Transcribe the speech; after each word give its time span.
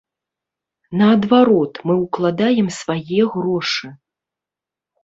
Наадварот, 1.01 1.73
мы 1.91 1.99
ўкладаем 2.05 2.67
свае 2.79 3.21
грошы. 3.37 3.97